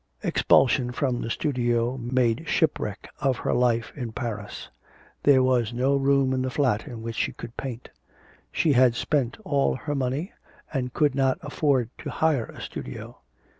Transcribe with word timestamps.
Expulsion 0.23 0.91
from 0.91 1.21
the 1.21 1.29
studio 1.29 1.95
made 1.99 2.45
shipwreck 2.47 3.07
of 3.19 3.37
her 3.37 3.53
life 3.53 3.93
in 3.95 4.11
Paris. 4.11 4.67
There 5.21 5.43
was 5.43 5.73
no 5.73 5.95
room 5.95 6.33
in 6.33 6.41
the 6.41 6.49
flat 6.49 6.87
in 6.87 7.03
which 7.03 7.15
she 7.17 7.33
could 7.33 7.55
paint. 7.55 7.87
She 8.51 8.73
had 8.73 8.95
spent 8.95 9.37
all 9.45 9.75
her 9.75 9.93
money, 9.93 10.33
and 10.73 10.91
could 10.91 11.13
not 11.13 11.37
afford 11.43 11.91
to 11.99 12.09
hire 12.09 12.45
a 12.45 12.59
studio. 12.61 13.19